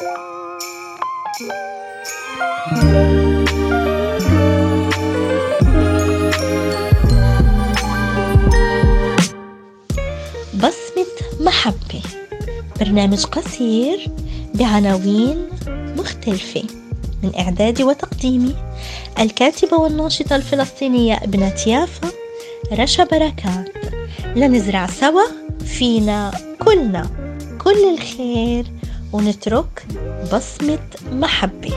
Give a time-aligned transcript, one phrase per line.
[0.00, 0.10] بصمة
[11.40, 12.02] محبة
[12.80, 14.08] برنامج قصير
[14.54, 15.48] بعناوين
[15.96, 16.62] مختلفة
[17.22, 18.54] من إعدادي وتقديمي
[19.18, 22.08] الكاتبة والناشطة الفلسطينية ابنة يافا
[22.72, 23.68] رشا بركات.
[24.36, 25.22] لنزرع سوا
[25.66, 26.30] فينا
[26.64, 27.10] كلنا
[27.64, 28.64] كل الخير.
[29.12, 29.86] ونترك
[30.32, 31.74] بصمة محبة.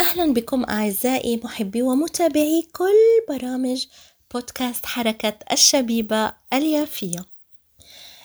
[0.00, 3.86] أهلا بكم أعزائي محبي ومتابعي كل برامج
[4.34, 7.24] بودكاست حركة الشبيبة اليافية.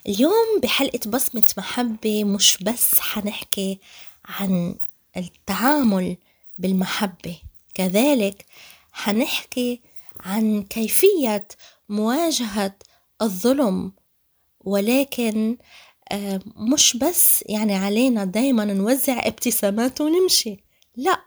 [0.08, 3.80] اليوم بحلقة بصمة محبة مش بس حنحكي
[4.26, 4.76] عن
[5.18, 6.18] التعامل
[6.58, 7.38] بالمحبة
[7.74, 8.46] كذلك
[8.94, 9.82] حنحكي
[10.24, 11.48] عن كيفية
[11.90, 12.76] مواجهة
[13.22, 13.92] الظلم
[14.66, 15.58] ولكن
[16.12, 20.58] آه، مش بس يعني علينا دايما نوزع ابتسامات ونمشي
[20.96, 21.22] لا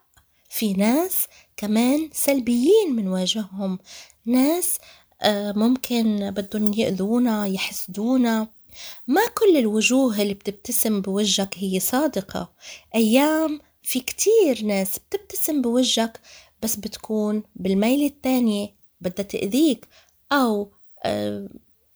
[0.51, 1.27] في ناس
[1.57, 3.79] كمان سلبيين منواجههم
[4.27, 4.79] ناس
[5.23, 8.49] آه، ممكن بدهم يأذونا يحسدونا.
[9.07, 12.53] ما كل الوجوه اللي بتبتسم بوجهك هي صادقة.
[12.95, 16.21] أيام في كتير ناس بتبتسم بوجهك
[16.63, 19.89] بس بتكون بالميل التانية بدها تأذيك
[20.33, 20.73] أو
[21.05, 21.49] آه،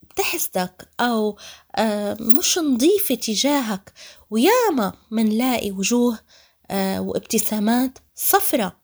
[0.02, 1.38] بتحسدك أو
[1.76, 3.92] آه، مش نظيفة تجاهك.
[4.30, 6.18] وياما منلاقي وجوه
[6.70, 8.76] آه، وابتسامات صفرة.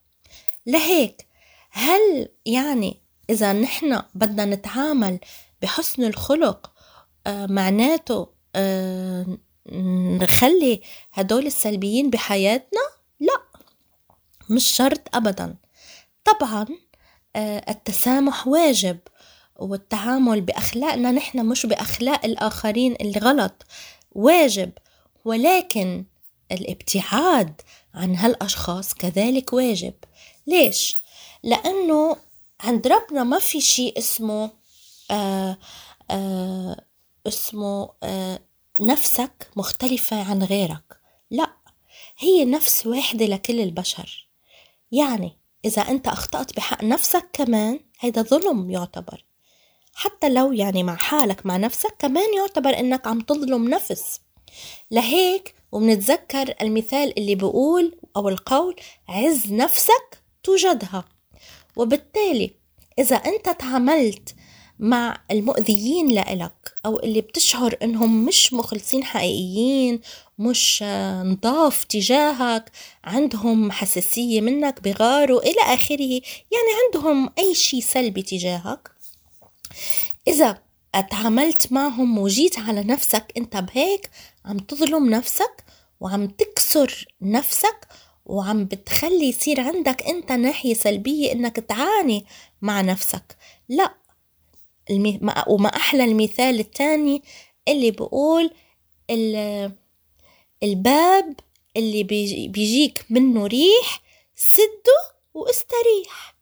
[0.67, 1.27] لهيك
[1.71, 5.19] هل يعني إذا نحن بدنا نتعامل
[5.63, 6.73] بحسن الخلق
[7.27, 8.29] معناته
[10.19, 12.81] نخلي هدول السلبيين بحياتنا؟
[13.21, 13.43] لا
[14.51, 15.57] مش شرط أبدا.
[16.25, 16.86] طبعا آه،
[17.37, 18.99] التسامح واجب
[19.57, 23.67] والتعامل بأخلاقنا نحن مش بأخلاق الآخرين اللي غلط
[24.13, 24.73] واجب.
[25.25, 26.05] ولكن
[26.53, 27.61] الابتعاد
[27.95, 29.95] عن هالأشخاص كذلك واجب.
[30.47, 30.97] ليش؟
[31.43, 32.17] لأنه
[32.61, 34.45] عند ربنا ما في شيء اسمه
[35.11, 35.59] آآ آه،
[36.11, 36.85] آآ آه،
[37.29, 38.39] اسمه آآ
[38.81, 41.01] نفسك مختلفة عن غيرك.
[41.31, 41.57] لا
[42.19, 44.29] هي نفس واحدة لكل البشر.
[44.93, 49.25] يعني إذا أنت أخطأت بحق نفسك كمان هيدا ظلم يعتبر.
[49.95, 54.21] حتى لو يعني مع حالك مع نفسك كمان يعتبر إنك عم تظلم نفس.
[54.91, 58.77] لهيك ومنتذكر المثال اللي بيقول أو القول
[59.09, 61.05] عز نفسك توجدها.
[61.77, 62.55] وبالتالي
[62.99, 64.35] إذا أنت تعاملت
[64.79, 70.01] مع المؤذيين لإلك أو اللي بتشعر إنهم مش مخلصين حقيقيين
[70.39, 70.85] مش
[71.25, 72.71] نضاف تجاهك
[73.05, 76.21] عندهم حساسية منك بغاروا إلى آخره
[76.53, 78.91] يعني عندهم أي شيء سلبي تجاهك.
[80.29, 80.59] إذا
[81.11, 84.11] تعاملت معهم وجيت على نفسك أنت بهيك
[84.45, 85.65] عم تظلم نفسك
[86.01, 87.89] وعم تكسر نفسك
[88.27, 92.27] وعم بتخلي يصير عندك أنت ناحية سلبية إنك تعاني
[92.63, 93.37] مع نفسك.
[93.69, 93.95] لا
[95.47, 97.23] وما أحلى المثال الثاني
[97.69, 98.51] اللي بقول
[100.63, 101.35] الباب
[101.77, 102.03] اللي
[102.49, 104.03] بيجيك منه ريح
[104.35, 106.37] سده واستريح.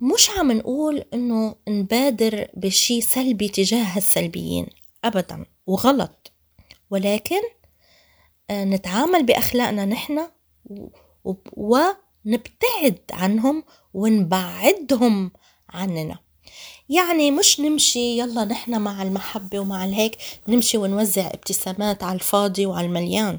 [0.00, 4.66] مش عم نقول إنه نبادر بشي سلبي تجاه السلبيين
[5.04, 6.32] ابدا وغلط.
[6.90, 7.40] ولكن
[8.50, 10.28] آه، نتعامل بأخلاقنا نحن
[11.52, 15.30] ونبتعد عنهم ونبعدهم
[15.70, 16.18] عننا.
[16.88, 20.16] يعني مش نمشي يلا نحن مع المحبة ومع الهيك
[20.48, 23.38] نمشي ونوزع ابتسامات على الفاضي وعلى المليان.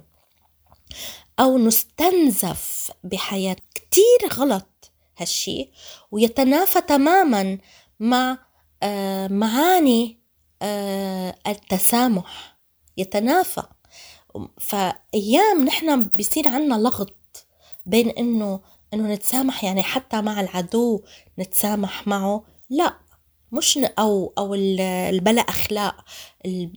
[1.40, 5.70] أو نستنزف بحياة كتير غلط هالشي
[6.12, 7.58] ويتنافى تماما
[8.00, 8.38] مع
[8.84, 10.20] آه معاني
[10.62, 12.58] آه التسامح.
[12.98, 13.64] يتنافى.
[14.60, 17.46] فأيام نحن بيصير عنا لغط
[17.86, 18.60] بين إنه
[18.94, 21.02] إنه نتسامح يعني حتى مع العدو
[21.40, 22.44] نتسامح معه.
[22.70, 23.07] لا.
[23.52, 26.06] مش أو أو البلا أخلاق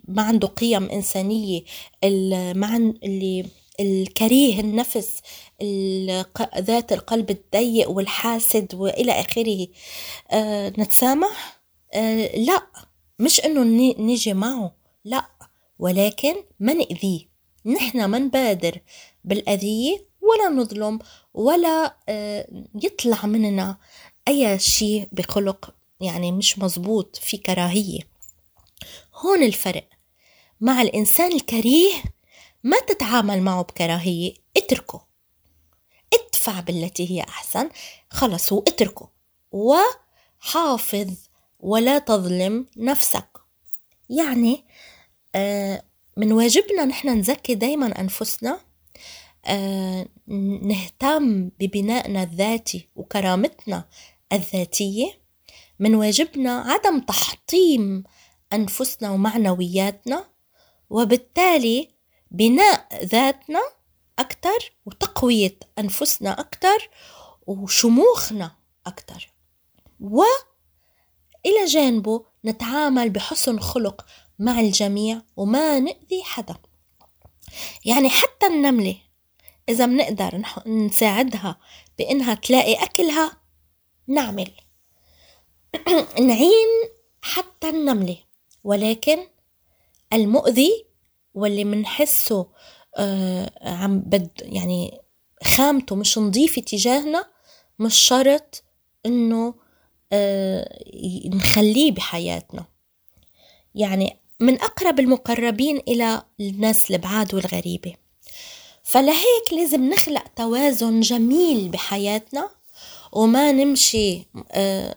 [0.08, 1.62] ما عنده قيم إنسانية
[2.54, 3.46] ما اللي
[3.80, 5.20] الكريه النفس
[6.58, 9.66] ذات القلب الضيق والحاسد وإلى آخره.
[10.30, 11.60] آه نتسامح؟
[11.94, 12.62] آه لا.
[13.18, 13.62] مش إنه
[14.02, 14.74] نيجي معه
[15.04, 15.24] لا.
[15.78, 17.30] ولكن ما نأذيه.
[17.66, 18.80] نحن ما نبادر
[19.24, 20.98] بالأذية ولا نظلم
[21.34, 22.46] ولا آه
[22.82, 23.76] يطلع مننا
[24.28, 28.00] أي شيء بخلق يعني مش مزبوط في كراهية.
[29.14, 29.88] هون الفرق.
[30.60, 31.92] مع الإنسان الكريه
[32.62, 35.06] ما تتعامل معه بكراهية اتركه.
[36.14, 37.70] ادفع بالتي هي أحسن.
[38.10, 39.10] خلص هو اتركه.
[39.52, 41.10] وحافظ
[41.60, 43.28] ولا تظلم نفسك.
[44.10, 44.64] يعني
[45.34, 45.82] آه،
[46.16, 48.60] من واجبنا نحن نزكي دايما أنفسنا
[49.46, 50.06] آه،
[50.62, 53.88] نهتم ببنائنا الذاتي وكرامتنا
[54.32, 55.19] الذاتية.
[55.80, 58.04] من واجبنا عدم تحطيم
[58.52, 60.24] أنفسنا ومعنوياتنا
[60.90, 61.88] وبالتالي
[62.30, 63.60] بناء ذاتنا
[64.18, 66.90] أكتر وتقوية أنفسنا أكتر
[67.46, 68.56] وشموخنا
[68.86, 69.34] أكتر.
[70.00, 74.06] وإلى جانبه نتعامل بحسن خلق
[74.38, 76.56] مع الجميع وما نأذي حدا.
[77.84, 78.96] يعني حتى النملة
[79.68, 81.60] إذا منقدر نساعدها
[81.98, 83.40] بإنها تلاقي أكلها
[84.06, 84.50] نعمل.
[86.20, 86.68] نعين
[87.22, 88.16] حتى النملة
[88.64, 89.18] ولكن
[90.12, 90.86] المؤذي
[91.34, 92.46] واللي منحسه
[92.96, 95.00] آه عم بد يعني
[95.44, 97.30] خامته مش نظيفة تجاهنا
[97.78, 98.64] مش شرط
[99.06, 99.54] إنه
[100.12, 100.78] آه
[101.26, 102.64] نخليه بحياتنا.
[103.74, 107.94] يعني من أقرب المقربين إلى الناس البعاد والغريبة.
[108.82, 112.50] فلهيك لازم نخلق توازن جميل بحياتنا
[113.12, 114.96] وما نمشي آه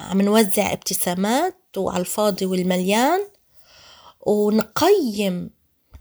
[0.00, 3.20] عم نوزع ابتسامات وعلى الفاضي والمليان
[4.20, 5.50] ونقيم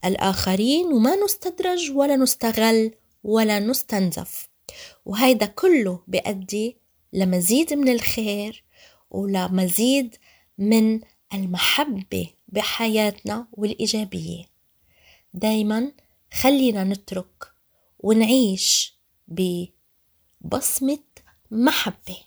[0.05, 2.91] الآخرين وما نستدرج ولا نستغل
[3.23, 4.49] ولا نستنزف.
[5.05, 6.77] وهيدا كله بيؤدي
[7.13, 8.63] لمزيد من الخير
[9.11, 10.15] ولمزيد
[10.57, 11.01] من
[11.33, 14.43] المحبة بحياتنا والإيجابية.
[15.33, 15.91] دايما
[16.33, 17.53] خلينا نترك
[17.99, 18.97] ونعيش
[19.27, 20.99] ببصمة
[21.51, 22.17] محبة.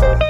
[0.00, 0.29] Bye.